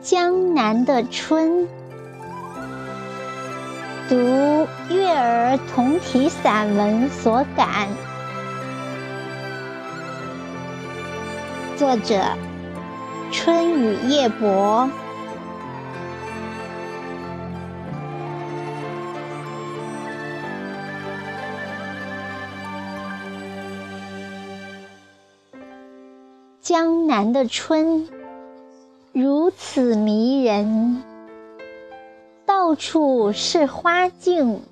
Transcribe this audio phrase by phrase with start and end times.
[0.00, 1.66] 江南的春，
[4.08, 4.14] 读
[4.88, 7.88] 月儿同体散文所感。
[11.76, 12.22] 作者：
[13.30, 14.88] 春雨夜泊。
[26.62, 28.08] 江南的春。
[29.12, 31.02] 如此迷人，
[32.46, 34.62] 到处是花径，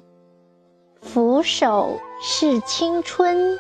[1.02, 3.59] 俯首是青春。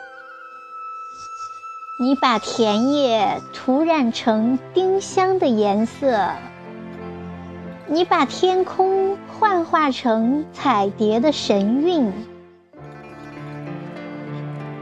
[1.96, 6.30] 你把田野涂染成丁香的颜色，
[7.86, 12.12] 你把天空幻化成彩蝶的神韵。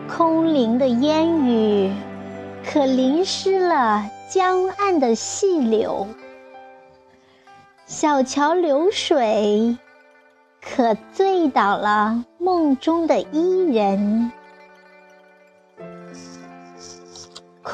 [0.08, 1.92] 空灵的烟雨，
[2.64, 4.10] 可淋湿了。
[4.30, 6.06] 江岸的细柳，
[7.84, 9.76] 小桥流水，
[10.62, 14.32] 可醉倒了梦中的伊人。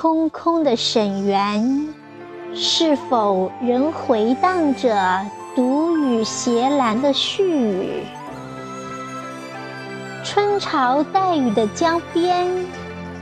[0.01, 1.89] 空空的沈园，
[2.55, 8.05] 是否仍回荡着独语斜栏的絮语？
[10.23, 12.47] 春潮带雨的江边，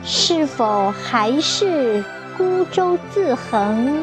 [0.05, 2.05] 是否还是？
[2.36, 3.96] 孤舟自横，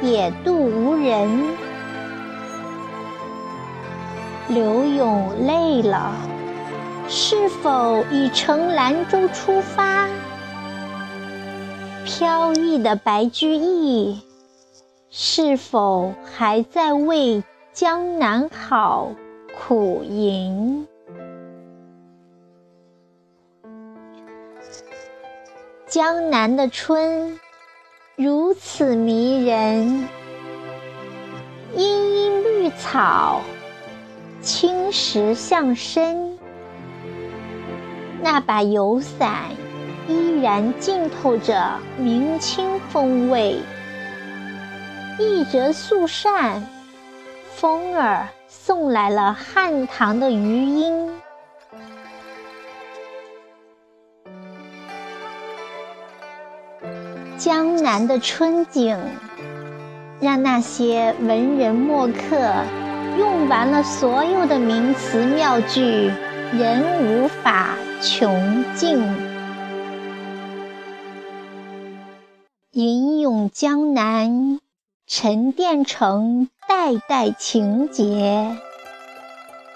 [0.00, 1.44] 野渡无人。
[4.48, 6.12] 柳永累了，
[7.08, 10.06] 是否已乘兰舟出发？
[12.06, 14.22] 飘逸的白居易，
[15.10, 19.10] 是否还在为江南好
[19.58, 20.86] 苦吟？
[25.88, 27.40] 江南的春。
[28.14, 30.08] 如此迷人，
[31.74, 33.42] 茵茵绿草，
[34.40, 36.38] 青石向深。
[38.22, 39.50] 那把油伞
[40.08, 43.58] 依然浸透着明清风味。
[45.18, 46.62] 一折素扇，
[47.54, 51.10] 风儿送来了汉唐的余音。
[57.38, 58.98] 江南的春景，
[60.20, 62.52] 让那些文人墨客
[63.18, 66.10] 用完了所有的名词妙句，
[66.52, 67.70] 仍无法
[68.02, 69.25] 穷尽。
[72.76, 74.60] 吟咏江南，
[75.06, 78.54] 沉淀成代代情结，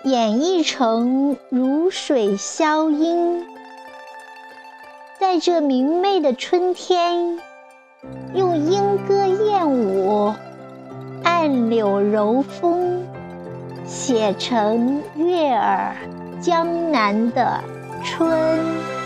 [0.05, 3.43] 演绎成如水消音，
[5.19, 7.39] 在这明媚的春天。
[8.35, 10.35] 用莺歌燕舞、
[11.25, 13.07] 暗柳柔风，
[13.87, 15.97] 写成悦耳
[16.43, 17.65] 江南的
[18.05, 19.00] 春。